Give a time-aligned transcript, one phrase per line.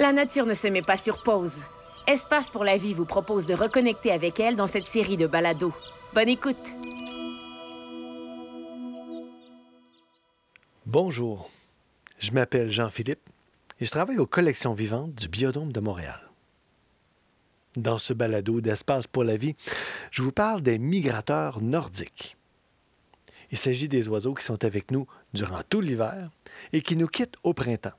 [0.00, 1.60] La nature ne se met pas sur pause.
[2.06, 5.72] Espace pour la vie vous propose de reconnecter avec elle dans cette série de balados.
[6.14, 6.72] Bonne écoute!
[10.86, 11.50] Bonjour,
[12.20, 13.28] je m'appelle Jean-Philippe
[13.80, 16.20] et je travaille aux collections vivantes du Biodôme de Montréal.
[17.76, 19.56] Dans ce balado d'Espace pour la vie,
[20.12, 22.36] je vous parle des migrateurs nordiques.
[23.50, 26.30] Il s'agit des oiseaux qui sont avec nous durant tout l'hiver
[26.72, 27.98] et qui nous quittent au printemps.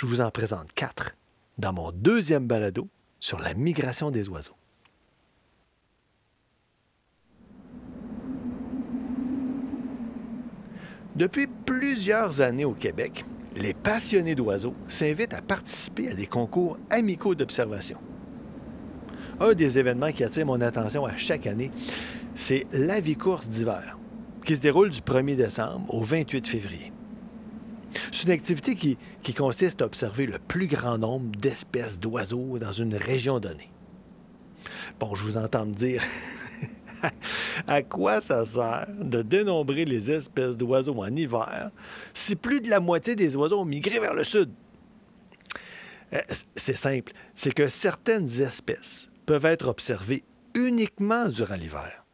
[0.00, 1.14] Je vous en présente quatre
[1.58, 4.56] dans mon deuxième balado sur la migration des oiseaux.
[11.14, 17.34] Depuis plusieurs années au Québec, les passionnés d'oiseaux s'invitent à participer à des concours amicaux
[17.34, 17.98] d'observation.
[19.38, 21.72] Un des événements qui attire mon attention à chaque année,
[22.34, 23.98] c'est l'Avicourse d'hiver,
[24.46, 26.90] qui se déroule du 1er décembre au 28 février.
[28.12, 32.94] C'est une activité qui, consiste à observer le plus grand nombre d'espèces d'oiseaux dans une
[32.94, 33.70] région donnée.
[34.98, 36.02] Bon, je vous entends dire,
[37.66, 41.70] à quoi ça sert de dénombrer les espèces d'oiseaux en hiver
[42.12, 44.50] si plus de la moitié des oiseaux ont migré vers le sud?
[46.12, 46.20] Euh,
[46.56, 52.04] c'est simple, c'est que certaines espèces peuvent être observées uniquement durant l'hiver.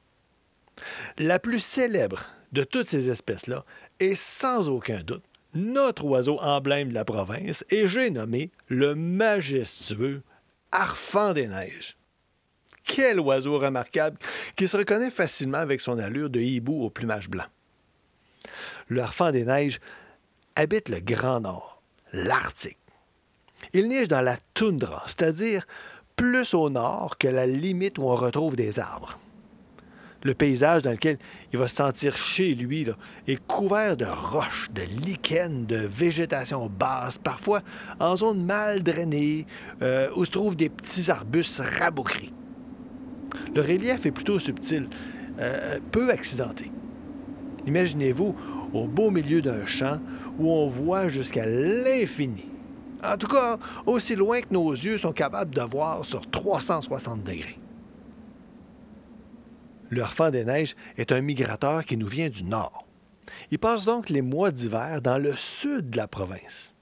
[1.18, 3.64] La plus célèbre de toutes ces espèces-là
[3.98, 5.24] est sans aucun doute
[5.56, 10.22] notre oiseau emblème de la province et j'ai nommé le majestueux
[10.72, 11.96] Arfan des neiges.
[12.84, 14.18] Quel oiseau remarquable
[14.54, 17.46] qui se reconnaît facilement avec son allure de hibou au plumage blanc.
[18.88, 19.80] Le harfang des neiges
[20.54, 22.78] habite le Grand Nord, l'Arctique.
[23.72, 25.66] Il niche dans la toundra, c'est-à-dire
[26.14, 29.18] plus au nord que la limite où on retrouve des arbres.
[30.26, 31.18] Le paysage dans lequel
[31.52, 32.84] il va se sentir chez lui
[33.28, 37.62] est couvert de roches, de lichens, de végétation basse, parfois
[38.00, 39.46] en zone mal drainée,
[39.82, 42.32] euh, où se trouvent des petits arbustes rabougris.
[43.54, 44.88] Le relief est plutôt subtil,
[45.38, 46.72] euh, peu accidenté.
[47.68, 48.34] Imaginez-vous
[48.72, 50.00] au beau milieu d'un champ
[50.40, 52.46] où on voit jusqu'à l'infini.
[53.04, 57.60] En tout cas, aussi loin que nos yeux sont capables de voir sur 360 degrés.
[59.90, 62.86] Le harfang des neiges est un migrateur qui nous vient du nord.
[63.50, 66.74] Il passe donc les mois d'hiver dans le sud de la province.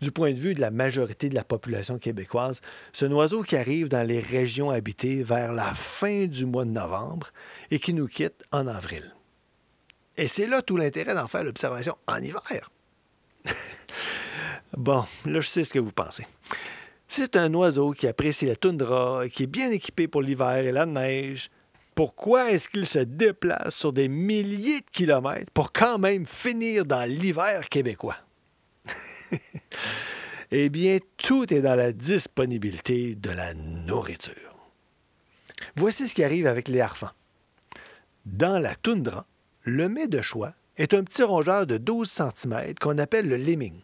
[0.00, 2.60] Du point de vue de la majorité de la population québécoise,
[2.92, 6.70] c'est un oiseau qui arrive dans les régions habitées vers la fin du mois de
[6.70, 7.28] novembre
[7.70, 9.14] et qui nous quitte en avril.
[10.16, 12.70] Et c'est là tout l'intérêt d'en faire l'observation en hiver.
[14.76, 16.26] bon, là, je sais ce que vous pensez.
[17.06, 20.86] C'est un oiseau qui apprécie la toundra, qui est bien équipé pour l'hiver et la
[20.86, 21.50] neige.
[21.94, 27.04] Pourquoi est-ce qu'il se déplace sur des milliers de kilomètres pour quand même finir dans
[27.04, 28.16] l'hiver québécois?
[30.50, 34.56] eh bien, tout est dans la disponibilité de la nourriture.
[35.76, 37.10] Voici ce qui arrive avec les harfans.
[38.24, 39.26] Dans la toundra,
[39.62, 43.80] le mets de choix est un petit rongeur de 12 cm qu'on appelle le lemming.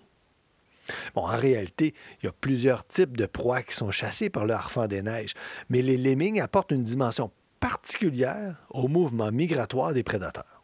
[1.14, 4.86] En réalité, il y a plusieurs types de proies qui sont chassées par le harfang
[4.86, 5.34] des neiges,
[5.68, 7.30] mais les lemmings apportent une dimension
[7.60, 10.62] particulière au mouvement migratoire des prédateurs.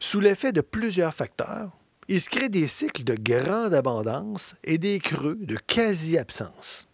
[0.00, 1.70] Sous l'effet de plusieurs facteurs,
[2.08, 6.88] il se crée des cycles de grande abondance et des creux de quasi-absence.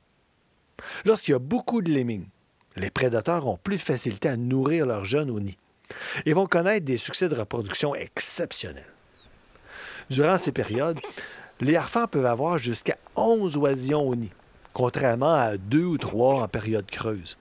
[1.04, 2.28] Lorsqu'il y a beaucoup de lemmings,
[2.76, 5.56] les prédateurs ont plus de facilité à nourrir leurs jeunes au nid
[6.26, 8.92] et vont connaître des succès de reproduction exceptionnels.
[10.10, 10.98] Durant ces périodes,
[11.60, 14.30] les harfans peuvent avoir jusqu'à 11 oisillons au nid,
[14.72, 17.36] contrairement à deux ou trois en période creuse.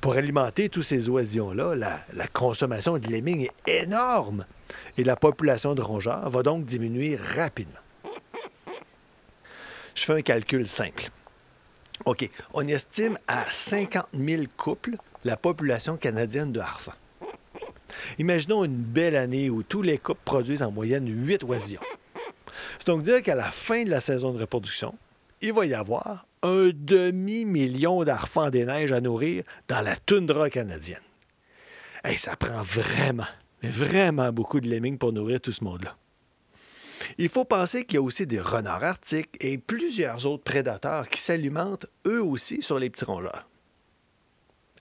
[0.00, 1.74] Pour alimenter tous ces oisillons-là,
[2.12, 4.44] la, consommation de lemmings est énorme
[4.98, 7.80] et la population de rongeurs va donc diminuer rapidement.
[9.94, 11.10] Je fais un calcul simple.
[12.04, 16.92] OK, on estime à 50 000 couples la population canadienne de harfang.
[18.18, 21.80] Imaginons une belle année où tous les couples produisent en moyenne 8 oisillons.
[22.78, 24.94] C'est donc dire qu'à la fin de la saison de reproduction,
[25.40, 30.98] il va y avoir un demi-million d'arfans des neiges à nourrir dans la toundra canadienne.
[32.08, 33.26] Et ça prend vraiment,
[33.62, 35.96] vraiment beaucoup de lemmings pour nourrir tout ce monde-là.
[37.18, 41.20] Il faut penser qu'il y a aussi des renards arctiques et plusieurs autres prédateurs qui
[41.20, 43.48] s'alimentent eux aussi sur les petits rongeurs.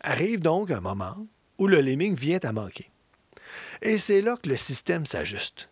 [0.02, 2.90] Arrive donc un moment où le lemming vient à manquer.
[3.82, 5.70] Et c'est là que le système s'ajuste.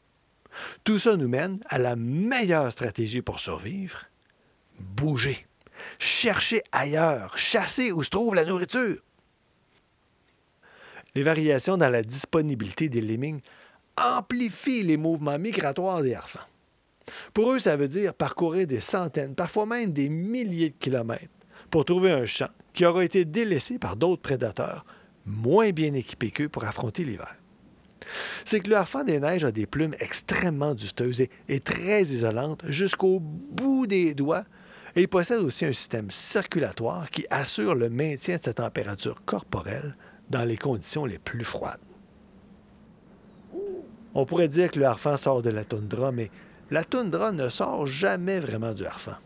[0.84, 4.06] Tout ça nous mène à la meilleure stratégie pour survivre,
[4.80, 5.46] bouger,
[6.00, 9.02] chercher ailleurs, chasser où se trouve la nourriture.
[11.16, 13.42] Les variations dans la disponibilité des lemmings
[13.98, 16.48] amplifient les mouvements migratoires des harfans.
[17.34, 21.28] Pour eux, ça veut dire parcourir des centaines, parfois même des milliers de kilomètres
[21.70, 24.86] pour trouver un champ qui aura été délaissé par d'autres prédateurs
[25.26, 27.36] moins bien équipés qu'eux pour affronter l'hiver.
[28.46, 33.20] C'est que le harfang des neiges a des plumes extrêmement dusteuses et, très isolantes jusqu'au
[33.20, 34.44] bout des doigts
[34.96, 39.96] et il possède aussi un système circulatoire qui assure le maintien de sa température corporelle
[40.30, 41.80] dans les conditions les plus froides.
[44.14, 46.30] On pourrait dire que le harfang sort de la toundra, mais
[46.70, 49.18] la toundra ne sort jamais vraiment du harfang.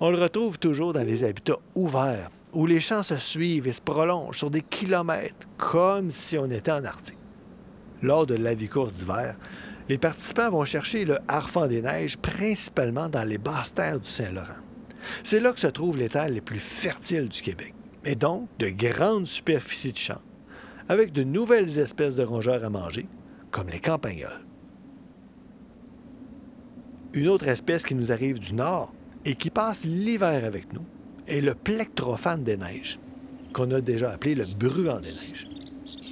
[0.00, 3.80] On le retrouve toujours dans les habitats ouverts, où les champs se suivent et se
[3.80, 7.18] prolongent sur des kilomètres, comme si on était en Arctique.
[8.02, 9.36] Lors de la vie course d'hiver,
[9.88, 14.62] les participants vont chercher le harfang des neiges principalement dans les basses terres du Saint-Laurent.
[15.22, 17.74] C'est là que se trouvent les terres les plus fertiles du Québec,
[18.04, 20.22] et donc de grandes superficies de champs,
[20.88, 23.06] avec de nouvelles espèces de rongeurs à manger,
[23.50, 24.44] comme les campagnols.
[27.14, 28.92] Une autre espèce qui nous arrive du nord
[29.24, 30.84] et qui passe l'hiver avec nous
[31.26, 32.98] est le plectrophane des neiges,
[33.54, 35.48] qu'on a déjà appelé le bruant des neiges.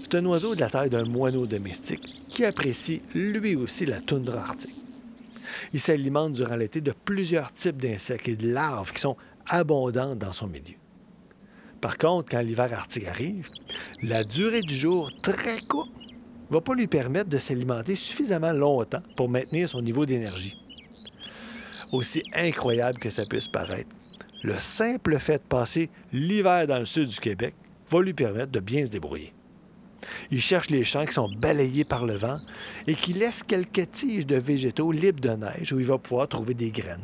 [0.08, 4.38] C'est un oiseau de la taille d'un moineau domestique qui apprécie lui aussi la toundra
[4.38, 4.84] arctique.
[5.72, 9.16] Il s'alimente durant l'été de plusieurs types d'insectes et de larves qui sont
[9.48, 10.76] abondantes dans son milieu.
[11.80, 13.48] Par contre, quand l'hiver arctique arrive,
[14.00, 15.90] la durée du jour très courte
[16.50, 20.56] ne va pas lui permettre de s'alimenter suffisamment longtemps pour maintenir son niveau d'énergie.
[21.90, 23.90] Aussi incroyable que ça puisse paraître,
[24.44, 27.56] le simple fait de passer l'hiver dans le sud du Québec
[27.90, 29.32] va lui permettre de bien se débrouiller.
[30.30, 32.38] Il cherche les champs qui sont balayés par le vent
[32.86, 36.54] et qui laissent quelques tiges de végétaux libres de neige où il va pouvoir trouver
[36.54, 37.00] des graines.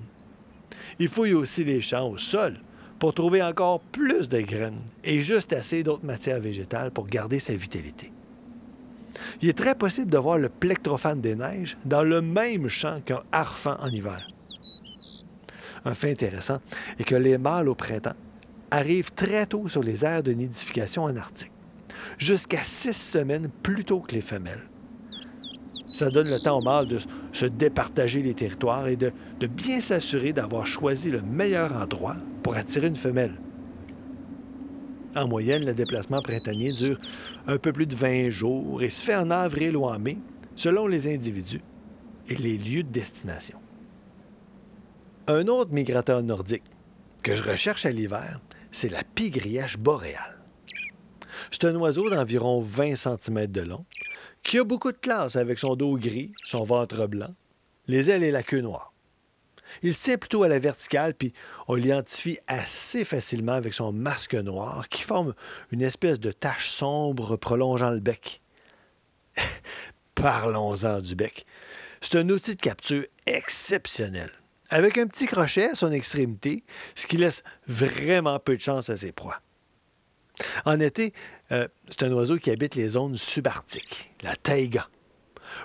[0.99, 2.61] Il fouille aussi les champs au sol
[2.99, 7.55] pour trouver encore plus de graines et juste assez d'autres matières végétales pour garder sa
[7.55, 8.13] vitalité.
[9.41, 13.23] Il est très possible de voir le plectrophane des neiges dans le même champ qu'un
[13.33, 14.27] harfang en hiver.
[15.85, 16.61] Un fait intéressant
[16.99, 18.15] est que les mâles au printemps
[18.71, 21.53] arrivent très tôt sur les aires de nidification en Arctique,
[22.19, 24.69] jusqu'à six semaines plus tôt que les femelles.
[25.93, 26.99] Ça donne le temps aux mâles de
[27.33, 29.13] se départager les territoires et de,
[29.47, 33.39] bien s'assurer d'avoir choisi le meilleur endroit pour attirer une femelle.
[35.15, 36.99] En moyenne, le déplacement printanier dure
[37.47, 40.17] un peu plus de 20 jours et se fait en avril ou en mai,
[40.55, 41.61] selon les individus
[42.29, 43.59] et les lieux de destination.
[45.29, 46.65] Un autre migrateur nordique
[47.23, 50.42] que je recherche à l'hiver, c'est la pigrièche boréale.
[51.51, 53.85] C'est un oiseau d'environ 20 cm de long
[54.43, 57.35] qui a beaucoup de classe avec son dos gris, son ventre blanc,
[57.87, 58.93] les ailes et la queue noire.
[59.83, 61.33] Il se tient plutôt à la verticale, puis
[61.67, 65.35] on l'identifie assez facilement avec son masque noir qui forme
[65.71, 68.43] une espèce de tache sombre prolongeant le bec.
[70.15, 71.47] Parlons-en du bec.
[72.01, 74.31] C'est un outil de capture exceptionnel,
[74.69, 78.97] avec un petit crochet à son extrémité, ce qui laisse vraiment peu de chance à
[78.97, 79.41] ses proies.
[80.65, 81.13] En été,
[81.51, 84.89] euh, c'est un oiseau qui habite les zones subarctiques, la taïga,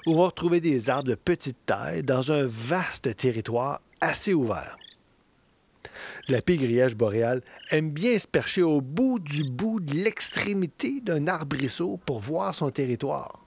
[0.06, 4.78] où on va retrouver des arbres de petite taille dans un vaste territoire assez ouvert.
[6.28, 12.00] La pigrièche boréale aime bien se percher au bout du bout de l'extrémité d'un arbrisseau
[12.06, 13.46] pour voir son territoire.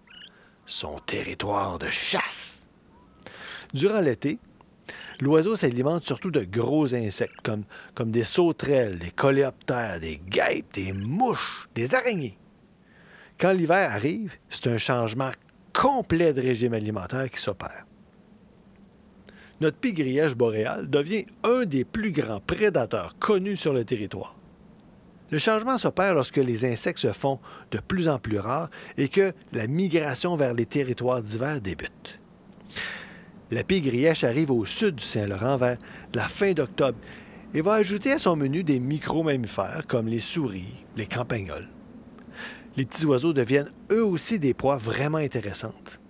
[0.65, 2.65] Son territoire de chasse.
[3.75, 4.39] Durant l'été,
[5.21, 7.49] l'oiseau s'alimente surtout de gros insectes
[7.95, 12.39] comme, des sauterelles, des coléoptères, des guêpes, des mouches, des araignées.
[13.39, 15.33] Quand l'hiver arrive, c'est un changement
[15.73, 17.85] complet de régime alimentaire qui s'opère
[19.61, 24.37] notre pigrièche boréal devient un des plus grands prédateurs connus sur le territoire.
[25.31, 27.39] Le changement s'opère lorsque les insectes se font
[27.71, 32.19] de plus en plus rares et que la migration vers les territoires d'hiver débute.
[33.51, 35.79] La pigrièche arrive au sud du Saint-Laurent vers
[36.15, 36.99] la fin d'octobre
[37.53, 41.69] et va ajouter à son menu des micro-mammifères comme les souris, les campagnols.
[42.77, 46.01] Les petits oiseaux deviennent eux aussi des proies vraiment intéressantes.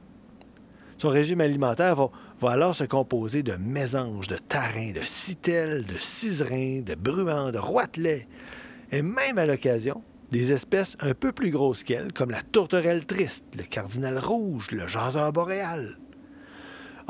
[0.98, 1.96] Son régime alimentaire
[2.42, 7.58] va alors se composer de mésanges, de tarins, de citelles, de ciserins, de bruants, de
[7.58, 8.28] roitelets,
[8.92, 13.46] et même à l'occasion, des espèces un peu plus grosses qu'elles, comme la tourterelle triste,
[13.56, 15.96] le cardinal rouge, le jaseur boréal.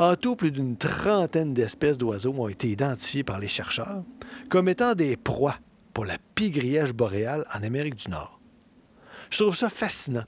[0.00, 4.02] En tout, plus d'une trentaine d'espèces d'oiseaux ont été identifiées par les chercheurs
[4.48, 5.58] comme étant des proies
[5.92, 8.40] pour la pigrièche boréale en Amérique du Nord.
[9.28, 10.24] Je trouve ça fascinant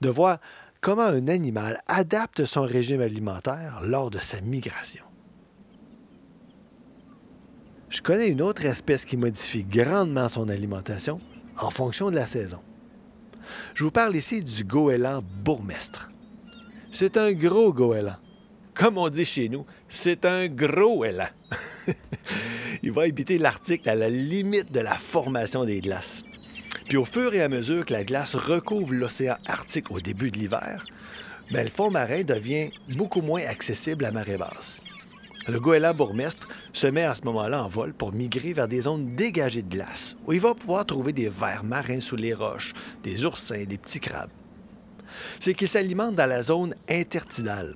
[0.00, 0.38] de voir
[0.80, 5.04] comment un animal adapte son régime alimentaire lors de sa migration.
[7.90, 11.20] Je connais une autre espèce qui modifie grandement son alimentation
[11.56, 12.60] en fonction de la saison.
[13.74, 16.08] Je vous parle ici du goéland bourgmestre.
[16.92, 18.14] C'est un gros goéland,
[18.78, 21.26] Comme on dit chez nous, c'est un gros élan.
[22.84, 26.22] Il va habiter l'Arctique à la limite de la formation des glaces.
[26.86, 30.38] Puis au fur et à mesure que la glace recouvre l'océan Arctique au début de
[30.38, 30.86] l'hiver,
[31.50, 34.80] ben, le fond marin devient beaucoup moins accessible à marée basse.
[35.48, 39.16] Le goéland bourgmestre se met à ce moment-là en vol pour migrer vers des zones
[39.16, 43.24] dégagées de glace, où il va pouvoir trouver des vers marins sous les roches, des
[43.24, 44.30] oursins, des petits crabes.
[45.40, 47.74] C'est qu'il s'alimente dans la zone intertidale.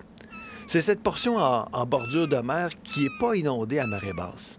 [0.73, 4.59] C'est cette portion en, bordure de mer qui n'est pas inondée à marée basse.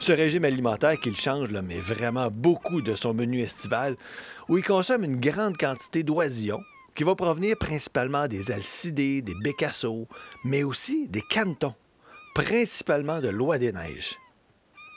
[0.00, 3.96] Ce régime alimentaire qu'il change, mais vraiment beaucoup de son menu estival,
[4.48, 6.62] où il consomme une grande quantité d'oisillons,
[6.94, 10.08] qui va provenir principalement des alcidés, des bécassos,
[10.46, 11.74] mais aussi des cantons,
[12.34, 14.16] principalement de l'oie des neiges.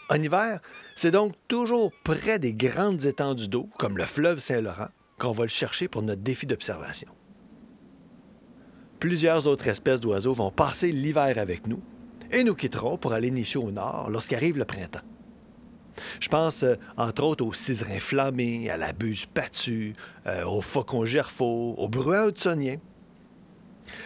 [0.10, 0.62] En hiver,
[0.96, 5.50] c'est donc toujours près des grandes étendues d'eau, comme le fleuve Saint-Laurent, qu'on va le
[5.50, 7.10] chercher pour notre défi d'observation.
[9.00, 11.82] Plusieurs autres espèces d'oiseaux vont passer l'hiver avec nous
[12.32, 15.00] et nous quitteront pour aller nicher au nord lorsqu'arrive le printemps.
[16.20, 19.92] Je pense, euh, entre autres, aux ciserins flammés, à la buse patue,
[20.28, 22.78] euh, aux faucons gerfaux, aux bruins hudsoniens.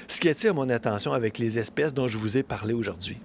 [0.08, 3.18] Ce qui attire mon attention avec les espèces dont je vous ai parlé aujourd'hui,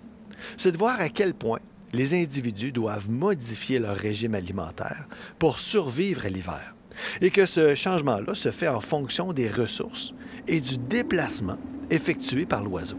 [0.56, 1.60] c'est de voir à quel point
[1.92, 5.06] les individus doivent modifier leur régime alimentaire
[5.38, 6.74] pour survivre à l'hiver,
[7.20, 10.12] et que ce changement-là se fait en fonction des ressources
[10.46, 11.58] et du déplacement
[11.90, 12.98] effectué par l'oiseau.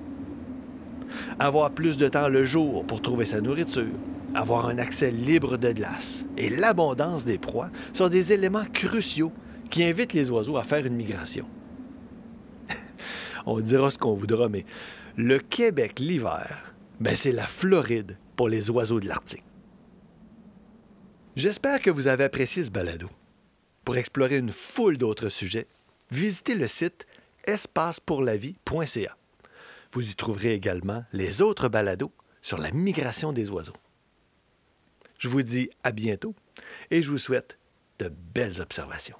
[1.40, 3.88] Avoir plus de temps le jour pour trouver sa nourriture,
[4.36, 9.32] avoir un accès libre de glace et l'abondance des proies sont des éléments cruciaux
[9.70, 11.48] qui invitent les oiseaux à faire une migration.
[13.46, 14.66] On dira ce qu'on voudra, mais
[15.16, 19.44] le Québec l'hiver, ben c'est la Floride pour les oiseaux de l'Arctique.
[21.36, 23.10] J'espère que vous avez apprécié ce balado.
[23.90, 25.66] Pour explorer une foule d'autres sujets,
[26.12, 27.08] visitez le site
[27.46, 29.18] espacepourlavie.ca.
[29.94, 32.12] Vous y trouverez également les autres balados
[32.44, 33.74] sur la migration des oiseaux.
[35.18, 36.36] Je vous dis à bientôt
[36.92, 37.58] et je vous souhaite
[37.98, 39.18] de belles observations.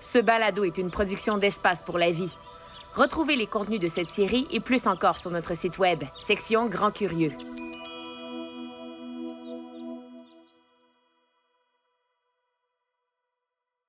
[0.00, 2.30] Ce balado est une production d'Espace pour la vie.
[2.94, 6.92] Retrouvez les contenus de cette série et plus encore sur notre site web, section Grand
[6.92, 7.32] Curieux.